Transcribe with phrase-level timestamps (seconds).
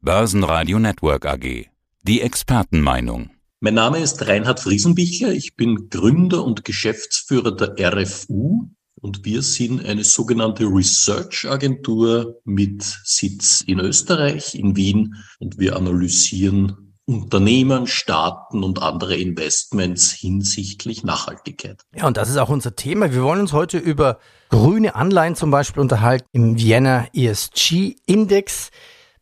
[0.00, 1.66] Börsenradio Network AG.
[2.04, 3.30] Die Expertenmeinung.
[3.58, 5.32] Mein Name ist Reinhard Friesenbichler.
[5.32, 8.68] Ich bin Gründer und Geschäftsführer der RFU
[9.00, 15.74] und wir sind eine sogenannte Research Agentur mit Sitz in Österreich, in Wien und wir
[15.74, 21.80] analysieren Unternehmen, Staaten und andere Investments hinsichtlich Nachhaltigkeit.
[21.96, 23.12] Ja, und das ist auch unser Thema.
[23.12, 24.20] Wir wollen uns heute über
[24.50, 28.70] grüne Anleihen zum Beispiel unterhalten im Vienna ESG Index.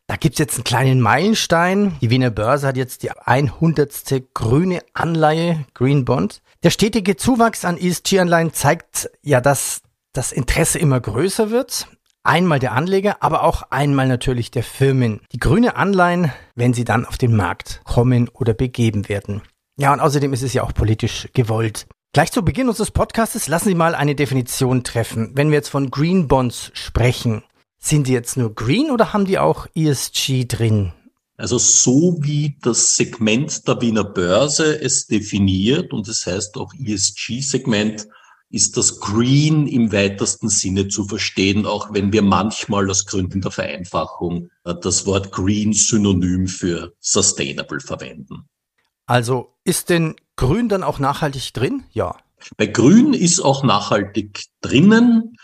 [0.07, 1.97] Da gibt's jetzt einen kleinen Meilenstein.
[1.99, 4.23] Die Wiener Börse hat jetzt die 100.
[4.33, 6.41] grüne Anleihe, Green Bond.
[6.63, 9.81] Der stetige Zuwachs an ESG-Anleihen zeigt ja, dass
[10.13, 11.87] das Interesse immer größer wird.
[12.23, 15.21] Einmal der Anleger, aber auch einmal natürlich der Firmen.
[15.33, 19.41] Die grüne Anleihen, wenn sie dann auf den Markt kommen oder begeben werden.
[19.77, 21.85] Ja, und außerdem ist es ja auch politisch gewollt.
[22.13, 25.31] Gleich zu Beginn unseres Podcasts lassen Sie mal eine Definition treffen.
[25.35, 27.43] Wenn wir jetzt von Green Bonds sprechen,
[27.87, 30.93] sind die jetzt nur green oder haben die auch ESG drin?
[31.37, 36.73] Also so wie das Segment der Wiener Börse es definiert und es das heißt auch
[36.73, 38.07] ESG-Segment,
[38.49, 43.51] ist das Green im weitesten Sinne zu verstehen, auch wenn wir manchmal aus Gründen der
[43.51, 48.47] Vereinfachung äh, das Wort Green synonym für Sustainable verwenden.
[49.05, 51.83] Also ist denn Grün dann auch nachhaltig drin?
[51.91, 52.15] Ja.
[52.55, 55.35] Bei Grün ist auch nachhaltig drinnen.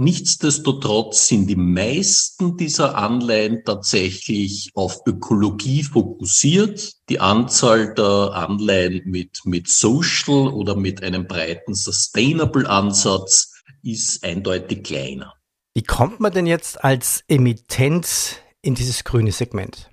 [0.00, 6.92] Nichtsdestotrotz sind die meisten dieser Anleihen tatsächlich auf Ökologie fokussiert.
[7.08, 14.84] Die Anzahl der Anleihen mit, mit Social oder mit einem breiten Sustainable Ansatz ist eindeutig
[14.84, 15.34] kleiner.
[15.74, 19.90] Wie kommt man denn jetzt als Emittent in dieses grüne Segment?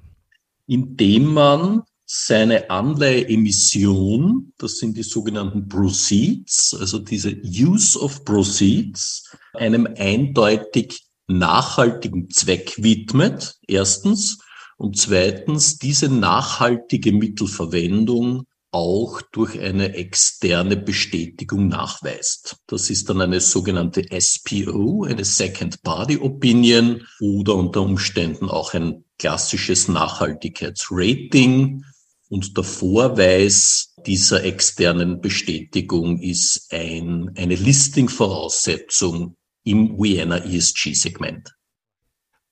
[0.68, 9.88] Indem man seine Anleiheemission, das sind die sogenannten Proceeds, also diese Use of Proceeds, einem
[9.98, 14.40] eindeutig nachhaltigen Zweck widmet, erstens,
[14.78, 22.58] und zweitens diese nachhaltige Mittelverwendung auch durch eine externe Bestätigung nachweist.
[22.68, 29.06] Das ist dann eine sogenannte SPO, eine Second Party Opinion oder unter Umständen auch ein
[29.18, 31.86] klassisches Nachhaltigkeitsrating,
[32.30, 39.36] und der Vorweis dieser externen Bestätigung ist ein, eine Listing-Voraussetzung
[39.66, 41.54] im Vienna ESG-Segment.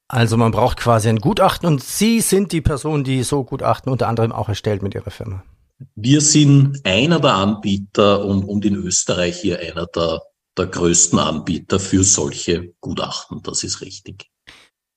[0.09, 4.07] Also man braucht quasi ein Gutachten und Sie sind die Person, die so Gutachten unter
[4.07, 5.44] anderem auch erstellt mit Ihrer Firma.
[5.96, 10.22] Wir sind einer der Anbieter und, und in Österreich hier einer der,
[10.57, 13.41] der größten Anbieter für solche Gutachten.
[13.44, 14.29] Das ist richtig.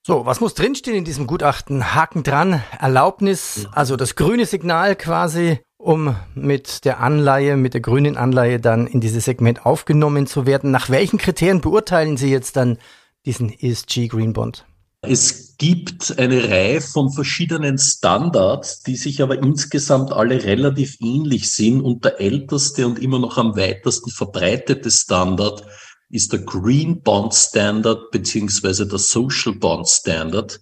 [0.06, 1.94] So, was muss drinstehen in diesem Gutachten?
[1.94, 8.16] Haken dran, Erlaubnis, also das grüne Signal quasi, um mit der Anleihe, mit der grünen
[8.16, 10.70] Anleihe dann in dieses Segment aufgenommen zu werden.
[10.70, 12.78] Nach welchen Kriterien beurteilen Sie jetzt dann
[13.24, 14.64] diesen ESG Green Bond?
[15.02, 21.80] Es gibt eine Reihe von verschiedenen Standards, die sich aber insgesamt alle relativ ähnlich sind
[21.80, 25.64] und der älteste und immer noch am weitesten verbreitete Standard
[26.08, 30.60] ist der Green Bond Standard beziehungsweise der Social Bond Standard.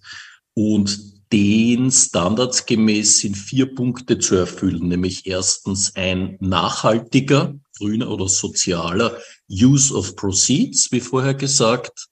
[0.53, 8.29] Und den Standards gemäß sind vier Punkte zu erfüllen, nämlich erstens ein nachhaltiger, grüner oder
[8.29, 9.17] sozialer
[9.51, 12.07] Use of Proceeds, wie vorher gesagt.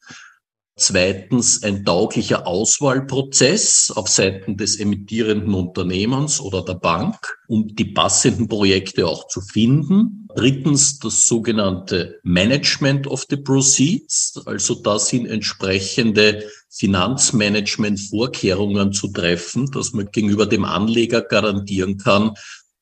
[0.76, 7.16] Zweitens ein tauglicher Auswahlprozess auf Seiten des emittierenden Unternehmens oder der Bank,
[7.48, 10.28] um die passenden Projekte auch zu finden.
[10.36, 14.42] Drittens das sogenannte Management of the Proceeds.
[14.46, 16.44] Also da sind entsprechende
[16.76, 22.34] Finanzmanagement-Vorkehrungen zu treffen, dass man gegenüber dem Anleger garantieren kann,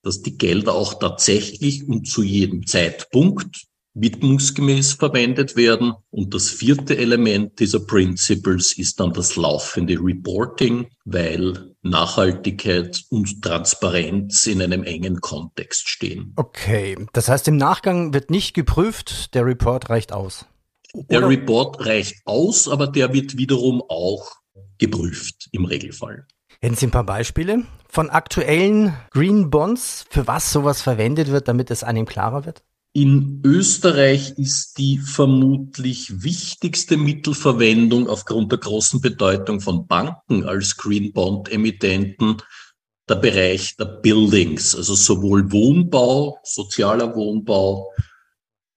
[0.03, 5.93] dass die Gelder auch tatsächlich und zu jedem Zeitpunkt widmungsgemäß verwendet werden.
[6.09, 14.45] Und das vierte Element dieser Principles ist dann das laufende Reporting, weil Nachhaltigkeit und Transparenz
[14.45, 16.33] in einem engen Kontext stehen.
[16.35, 20.45] Okay, das heißt, im Nachgang wird nicht geprüft, der Report reicht aus.
[20.93, 21.29] Der Oder?
[21.29, 24.31] Report reicht aus, aber der wird wiederum auch
[24.77, 26.25] geprüft im Regelfall.
[26.59, 31.71] Hätten Sie ein paar Beispiele von aktuellen Green Bonds, für was sowas verwendet wird, damit
[31.71, 32.63] es einem klarer wird?
[32.93, 41.13] In Österreich ist die vermutlich wichtigste Mittelverwendung aufgrund der großen Bedeutung von Banken als Green
[41.13, 42.37] Bond Emittenten
[43.07, 47.91] der Bereich der Buildings, also sowohl Wohnbau, sozialer Wohnbau,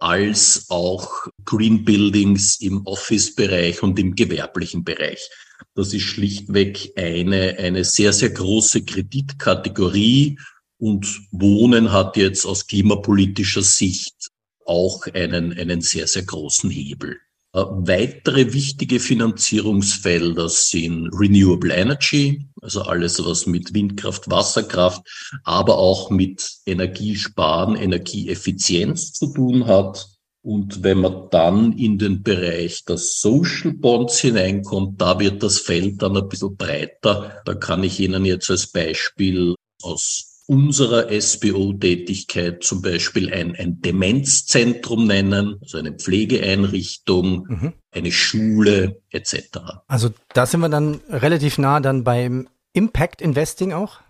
[0.05, 5.31] als auch Green Buildings im Office-Bereich und im gewerblichen Bereich.
[5.75, 10.39] Das ist schlichtweg eine, eine sehr, sehr große Kreditkategorie
[10.77, 14.29] und Wohnen hat jetzt aus klimapolitischer Sicht
[14.67, 17.19] auch einen, einen sehr, sehr großen Hebel.
[17.55, 25.03] Äh, weitere wichtige Finanzierungsfelder sind Renewable Energy, also alles, was mit Windkraft, Wasserkraft,
[25.45, 30.09] aber auch mit Energiesparen, Energieeffizienz zu tun hat.
[30.43, 36.03] Und wenn man dann in den Bereich der Social Bonds hineinkommt, da wird das Feld
[36.03, 37.41] dann ein bisschen breiter.
[37.45, 45.07] Da kann ich Ihnen jetzt als Beispiel aus unserer SBO-Tätigkeit zum Beispiel ein, ein Demenzzentrum
[45.07, 47.73] nennen, also eine Pflegeeinrichtung, mhm.
[47.91, 49.59] eine Schule etc.
[49.87, 54.01] Also da sind wir dann relativ nah dann beim Impact Investing auch?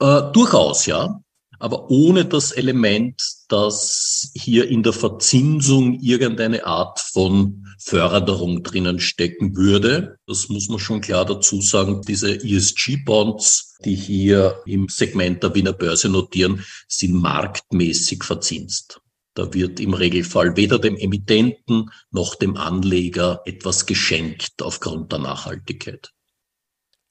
[0.00, 1.20] Äh, durchaus, ja
[1.58, 9.56] aber ohne das Element, dass hier in der Verzinsung irgendeine Art von Förderung drinnen stecken
[9.56, 10.18] würde.
[10.26, 12.02] Das muss man schon klar dazu sagen.
[12.06, 19.00] Diese ESG-Bonds, die hier im Segment der Wiener Börse notieren, sind marktmäßig verzinst.
[19.34, 26.12] Da wird im Regelfall weder dem Emittenten noch dem Anleger etwas geschenkt aufgrund der Nachhaltigkeit.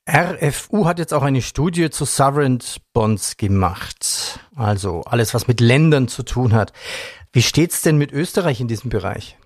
[0.09, 2.59] RFU hat jetzt auch eine Studie zu Sovereign
[2.93, 4.39] Bonds gemacht.
[4.55, 6.71] Also alles, was mit Ländern zu tun hat.
[7.33, 9.37] Wie steht's denn mit Österreich in diesem Bereich?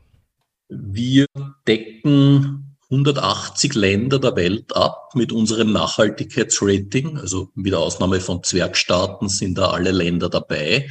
[0.70, 1.26] Wir
[1.68, 7.18] decken 180 Länder der Welt ab mit unserem Nachhaltigkeitsrating.
[7.18, 10.88] Also mit Ausnahme von Zwergstaaten sind da alle Länder dabei.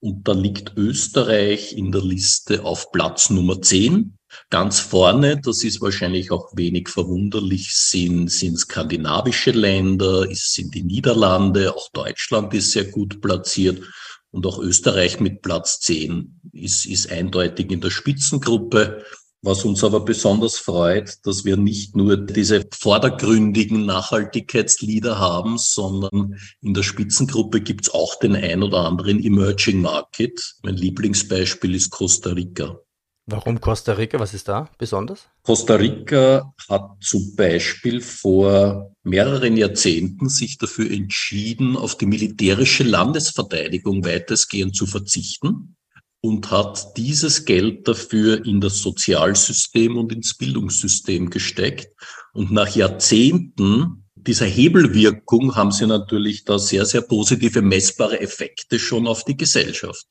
[0.00, 4.15] Und da liegt Österreich in der Liste auf Platz Nummer 10.
[4.50, 10.84] Ganz vorne, das ist wahrscheinlich auch wenig verwunderlich, sind, sind skandinavische Länder, es sind die
[10.84, 13.82] Niederlande, auch Deutschland ist sehr gut platziert
[14.30, 19.04] und auch Österreich mit Platz 10 ist, ist eindeutig in der Spitzengruppe.
[19.42, 26.74] Was uns aber besonders freut, dass wir nicht nur diese vordergründigen Nachhaltigkeitslieder haben, sondern in
[26.74, 30.56] der Spitzengruppe gibt's auch den ein oder anderen Emerging Market.
[30.62, 32.80] Mein Lieblingsbeispiel ist Costa Rica.
[33.28, 34.20] Warum Costa Rica?
[34.20, 35.28] Was ist da besonders?
[35.42, 44.04] Costa Rica hat zum Beispiel vor mehreren Jahrzehnten sich dafür entschieden, auf die militärische Landesverteidigung
[44.04, 45.76] weitestgehend zu verzichten
[46.20, 51.88] und hat dieses Geld dafür in das Sozialsystem und ins Bildungssystem gesteckt.
[52.32, 59.08] Und nach Jahrzehnten dieser Hebelwirkung haben sie natürlich da sehr, sehr positive messbare Effekte schon
[59.08, 60.06] auf die Gesellschaft.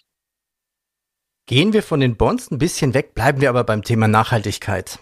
[1.48, 4.98] Gehen wir von den Bonds ein bisschen weg, bleiben wir aber beim Thema Nachhaltigkeit.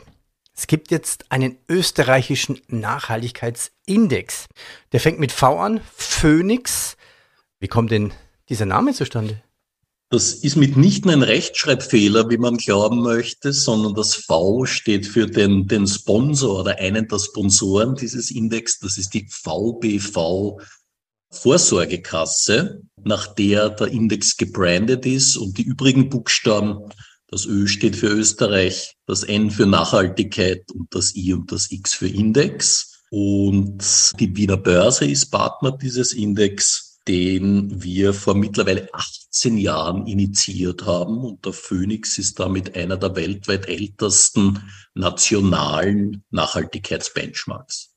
[0.54, 4.48] Es gibt jetzt einen österreichischen Nachhaltigkeitsindex.
[4.92, 6.98] Der fängt mit V an, Phoenix.
[7.62, 8.12] Wie kommt denn
[8.50, 9.42] dieser Name zustande?
[10.10, 15.68] Das ist mitnichten ein Rechtschreibfehler, wie man glauben möchte, sondern das V steht für den,
[15.68, 18.80] den Sponsor oder einen der Sponsoren dieses Index.
[18.80, 20.60] Das ist die VBV
[21.34, 26.90] Vorsorgekasse, nach der der Index gebrandet ist und die übrigen Buchstaben,
[27.28, 31.96] das Ö steht für Österreich, das N für Nachhaltigkeit und das I und das X
[31.96, 33.02] für Index.
[33.10, 40.86] Und die Wiener Börse ist Partner dieses Index, den wir vor mittlerweile 18 Jahren initiiert
[40.86, 41.18] haben.
[41.18, 44.60] Und der Phoenix ist damit einer der weltweit ältesten
[44.94, 47.93] nationalen Nachhaltigkeitsbenchmarks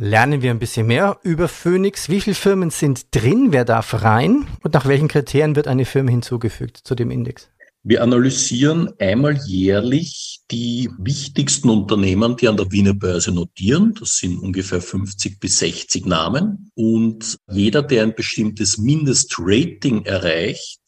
[0.00, 2.08] lernen wir ein bisschen mehr über Phoenix.
[2.08, 3.48] Wie viele Firmen sind drin?
[3.50, 4.46] Wer darf rein?
[4.62, 7.48] Und nach welchen Kriterien wird eine Firma hinzugefügt zu dem Index?
[7.82, 13.94] Wir analysieren einmal jährlich die wichtigsten Unternehmen, die an der Wiener Börse notieren.
[13.98, 16.70] Das sind ungefähr 50 bis 60 Namen.
[16.74, 20.80] Und jeder, der ein bestimmtes Mindestrating erreicht,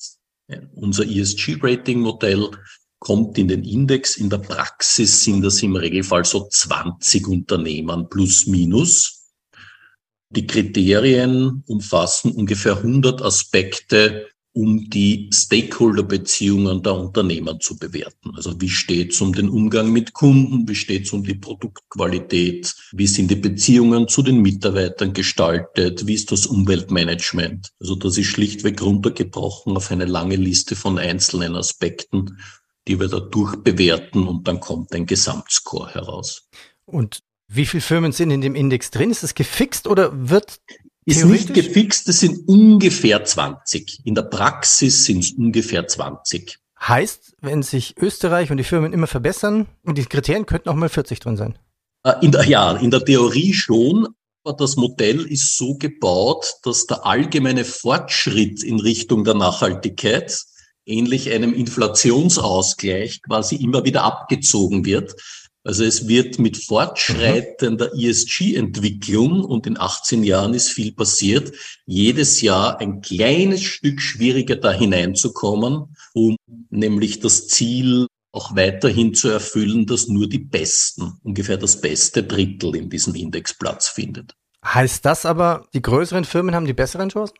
[0.75, 2.51] unser ESG-Rating-Modell
[3.03, 4.17] kommt in den Index.
[4.17, 9.29] In der Praxis sind das im Regelfall so 20 Unternehmen plus minus.
[10.31, 18.31] Die Kriterien umfassen ungefähr 100 Aspekte, um die Stakeholder-Beziehungen der Unternehmen zu bewerten.
[18.37, 22.73] Also wie steht es um den Umgang mit Kunden, wie steht es um die Produktqualität,
[22.93, 27.73] wie sind die Beziehungen zu den Mitarbeitern gestaltet, wie ist das Umweltmanagement.
[27.81, 32.39] Also das ist schlichtweg runtergebrochen auf eine lange Liste von einzelnen Aspekten
[32.89, 36.49] die wir da durchbewerten und dann kommt ein Gesamtscore heraus.
[36.85, 39.11] Und wie viele Firmen sind in dem Index drin?
[39.11, 40.61] Ist es gefixt oder wird
[41.05, 44.03] ist nicht gefixt, es sind ungefähr 20.
[44.05, 46.59] In der Praxis sind es ungefähr 20.
[46.81, 50.89] Heißt, wenn sich Österreich und die Firmen immer verbessern, und die Kriterien könnten auch mal
[50.89, 51.59] 40 drin sein?
[52.05, 54.09] Äh, in der, ja, in der Theorie schon,
[54.45, 60.45] aber das Modell ist so gebaut, dass der allgemeine Fortschritt in Richtung der Nachhaltigkeit
[60.87, 65.15] ähnlich einem Inflationsausgleich quasi immer wieder abgezogen wird.
[65.65, 71.53] Also es wird mit fortschreitender ESG-Entwicklung und in 18 Jahren ist viel passiert,
[71.87, 76.37] jedes Jahr ein kleines Stück schwieriger da hineinzukommen, um
[76.71, 82.75] nämlich das Ziel auch weiterhin zu erfüllen, dass nur die Besten, ungefähr das beste Drittel
[82.75, 84.35] in diesem Index Platz findet.
[84.65, 87.37] Heißt das aber, die größeren Firmen haben die besseren Chancen?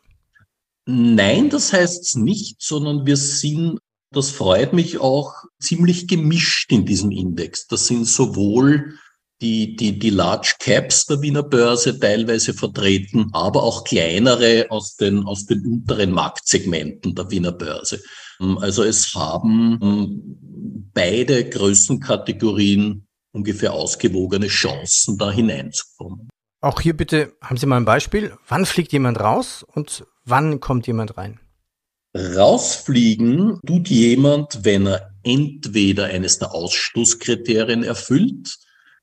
[0.87, 3.79] Nein, das heißt's nicht, sondern wir sind,
[4.11, 7.67] das freut mich auch, ziemlich gemischt in diesem Index.
[7.67, 8.99] Das sind sowohl
[9.41, 15.25] die, die, die Large Caps der Wiener Börse teilweise vertreten, aber auch kleinere aus den,
[15.25, 18.01] aus den unteren Marktsegmenten der Wiener Börse.
[18.39, 26.29] Also es haben ähm, beide Größenkategorien ungefähr ausgewogene Chancen, da hineinzukommen.
[26.61, 28.37] Auch hier bitte, haben Sie mal ein Beispiel.
[28.47, 31.41] Wann fliegt jemand raus und wann kommt jemand rein?
[32.15, 38.59] Rausfliegen tut jemand, wenn er entweder eines der Ausstoßkriterien erfüllt,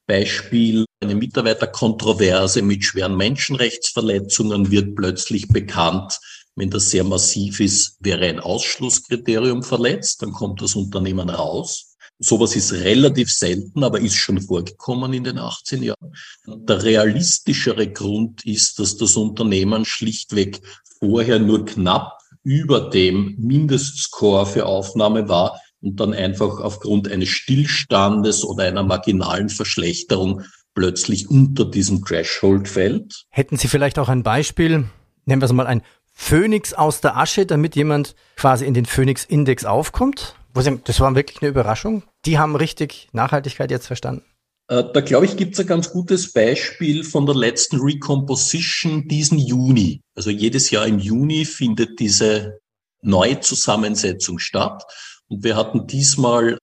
[0.05, 6.19] Beispiel eine Mitarbeiterkontroverse mit schweren Menschenrechtsverletzungen wird plötzlich bekannt.
[6.55, 11.95] Wenn das sehr massiv ist, wäre ein Ausschlusskriterium verletzt, dann kommt das Unternehmen raus.
[12.17, 16.13] Sowas ist relativ selten, aber ist schon vorgekommen in den 18 Jahren.
[16.45, 20.59] Der realistischere Grund ist, dass das Unternehmen schlichtweg
[20.99, 28.43] vorher nur knapp über dem Mindestscore für Aufnahme war und dann einfach aufgrund eines Stillstandes
[28.43, 33.25] oder einer marginalen Verschlechterung plötzlich unter diesem Threshold fällt.
[33.29, 34.85] Hätten Sie vielleicht auch ein Beispiel,
[35.25, 35.81] nennen wir es mal ein
[36.13, 40.35] Phönix aus der Asche, damit jemand quasi in den Phönix-Index aufkommt?
[40.53, 42.03] Das war wirklich eine Überraschung.
[42.25, 44.23] Die haben richtig Nachhaltigkeit jetzt verstanden.
[44.69, 49.39] Äh, da glaube ich, gibt es ein ganz gutes Beispiel von der letzten Recomposition diesen
[49.39, 50.01] Juni.
[50.19, 52.59] Also jedes Jahr im Juni findet diese
[53.01, 54.83] Neuzusammensetzung statt.
[55.29, 56.57] Und wir hatten diesmal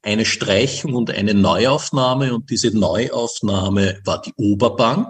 [0.00, 2.32] eine Streichung und eine Neuaufnahme.
[2.32, 5.08] Und diese Neuaufnahme war die Oberbank,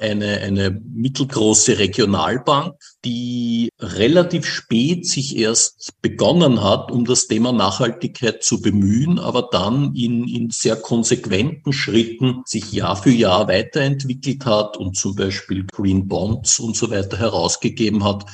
[0.00, 8.42] eine, eine mittelgroße Regionalbank, die relativ spät sich erst begonnen hat, um das Thema Nachhaltigkeit
[8.42, 14.76] zu bemühen, aber dann in, in sehr konsequenten Schritten sich Jahr für Jahr weiterentwickelt hat
[14.76, 18.24] und zum Beispiel Green Bonds und so weiter herausgegeben hat.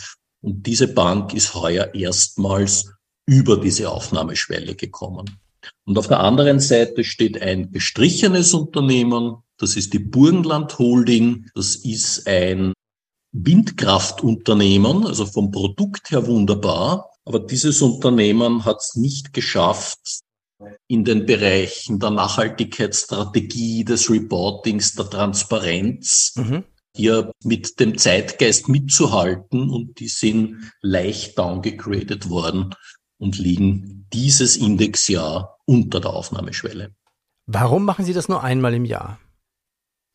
[0.40, 2.92] Und diese Bank ist heuer erstmals
[3.26, 5.38] über diese Aufnahmeschwelle gekommen.
[5.84, 11.76] Und auf der anderen Seite steht ein gestrichenes Unternehmen, das ist die Burgenland Holding, das
[11.76, 12.72] ist ein
[13.32, 20.22] Windkraftunternehmen, also vom Produkt her wunderbar, aber dieses Unternehmen hat es nicht geschafft,
[20.86, 26.64] in den Bereichen der Nachhaltigkeitsstrategie, des Reportings, der Transparenz, mhm.
[26.96, 32.74] hier mit dem Zeitgeist mitzuhalten und die sind leicht downgegradet worden
[33.18, 36.94] und liegen dieses Indexjahr unter der Aufnahmeschwelle.
[37.46, 39.18] Warum machen Sie das nur einmal im Jahr?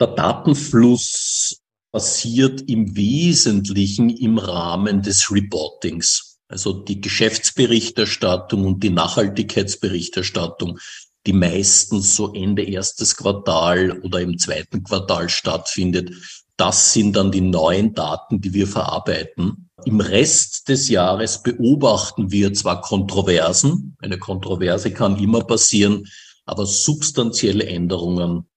[0.02, 6.40] Der Datenfluss passiert im Wesentlichen im Rahmen des Reportings.
[6.48, 10.80] Also die Geschäftsberichterstattung und die Nachhaltigkeitsberichterstattung,
[11.28, 16.16] die meistens so Ende erstes Quartal oder im zweiten Quartal stattfindet.
[16.58, 19.70] Das sind dann die neuen Daten, die wir verarbeiten.
[19.86, 26.08] Im Rest des Jahres beobachten wir zwar Kontroversen, eine Kontroverse kann immer passieren,
[26.46, 28.48] aber substanzielle Änderungen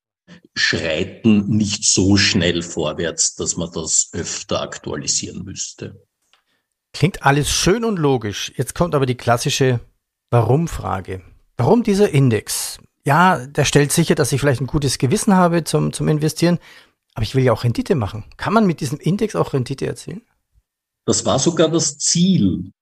[0.57, 6.07] schreiten nicht so schnell vorwärts, dass man das öfter aktualisieren müsste.
[6.93, 8.53] Klingt alles schön und logisch.
[8.57, 9.81] Jetzt kommt aber die klassische
[10.31, 11.23] Warum-Frage.
[11.57, 12.79] Warum dieser Index?
[13.05, 16.59] Ja, der stellt sicher, dass ich vielleicht ein gutes Gewissen habe zum, zum Investieren,
[17.15, 18.25] aber ich will ja auch Rendite machen.
[18.37, 20.23] Kann man mit diesem Index auch Rendite erzielen?
[21.05, 22.73] Das war sogar das Ziel,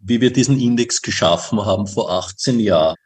[0.00, 2.96] wie wir diesen Index geschaffen haben vor 18 Jahren.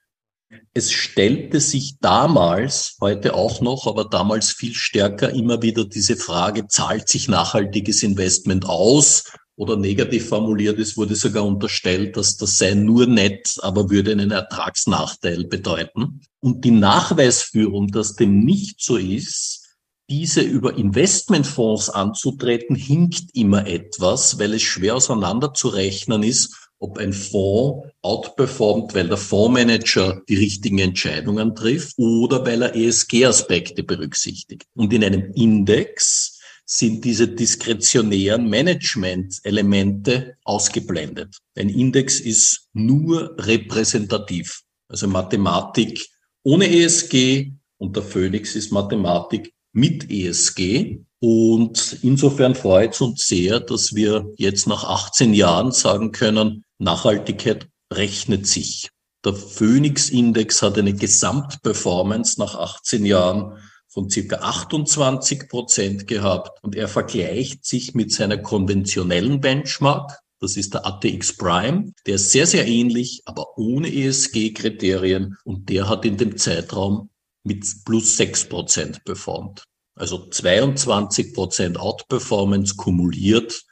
[0.75, 6.67] Es stellte sich damals, heute auch noch, aber damals viel stärker immer wieder diese Frage,
[6.67, 9.25] zahlt sich nachhaltiges Investment aus?
[9.55, 14.31] Oder negativ formuliert, es wurde sogar unterstellt, dass das sei nur nett, aber würde einen
[14.31, 16.23] Ertragsnachteil bedeuten.
[16.41, 19.63] Und die Nachweisführung, dass dem nicht so ist,
[20.09, 27.89] diese über Investmentfonds anzutreten, hinkt immer etwas, weil es schwer auseinanderzurechnen ist, ob ein Fonds
[28.03, 34.65] outperformt, weil der Fondsmanager die richtigen Entscheidungen trifft oder weil er ESG-Aspekte berücksichtigt.
[34.75, 41.39] Und in einem Index sind diese diskretionären Management-Elemente ausgeblendet.
[41.57, 46.09] Ein Index ist nur repräsentativ, also Mathematik
[46.43, 51.01] ohne ESG und der Phoenix ist Mathematik mit ESG.
[51.25, 57.69] Und insofern freut es uns sehr, dass wir jetzt nach 18 Jahren sagen können, Nachhaltigkeit
[57.93, 58.91] rechnet sich.
[59.25, 66.89] Der Phoenix-Index hat eine Gesamtperformance nach 18 Jahren von circa 28 Prozent gehabt und er
[66.89, 71.93] vergleicht sich mit seiner konventionellen Benchmark, Das ist der ATX Prime.
[72.05, 77.11] Der ist sehr, sehr ähnlich, aber ohne ESG-Kriterien und der hat in dem Zeitraum
[77.45, 79.63] mit plus sechs Prozent performt.
[79.95, 83.65] Also 22 Prozent Outperformance kumuliert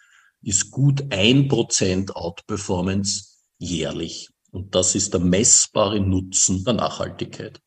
[0.42, 4.28] ist gut ein Prozent Outperformance jährlich.
[4.52, 7.60] Und das ist der messbare Nutzen der Nachhaltigkeit.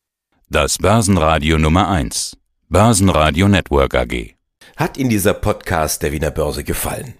[0.49, 2.37] Das Börsenradio Nummer eins,
[2.69, 4.35] Börsenradio Network AG.
[4.75, 7.15] Hat Ihnen dieser Podcast der Wiener Börse gefallen?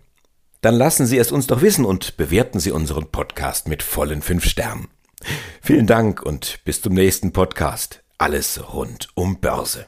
[0.61, 4.45] Dann lassen Sie es uns doch wissen und bewerten Sie unseren Podcast mit vollen fünf
[4.45, 4.87] Sternen.
[5.61, 8.03] Vielen Dank und bis zum nächsten Podcast.
[8.17, 9.87] Alles rund um Börse.